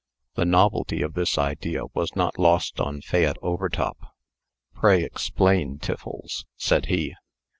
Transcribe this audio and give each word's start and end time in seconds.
The 0.33 0.45
novelty 0.45 1.03
of 1.03 1.13
this 1.13 1.37
idea 1.37 1.83
was 1.93 2.15
not 2.15 2.39
lost 2.39 2.79
on 2.79 3.01
Fayette 3.01 3.37
Overtop. 3.43 3.97
"Pray 4.73 5.03
explain, 5.03 5.77
Tiffles," 5.77 6.45
said 6.57 6.87
he. 6.87 7.13